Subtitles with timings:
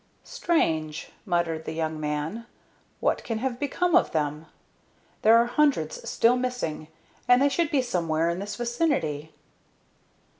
[0.23, 2.47] "Strange!" muttered the young man.
[3.01, 4.47] "What can have become of them?
[5.21, 6.87] There are hundreds still missing,
[7.27, 9.31] and they should be somewhere in this vicinity."